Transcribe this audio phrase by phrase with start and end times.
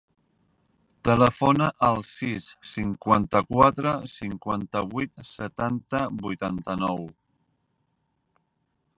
[1.07, 7.05] Telefona al sis, cinquanta-quatre, cinquanta-vuit, setanta, vuitanta-nou.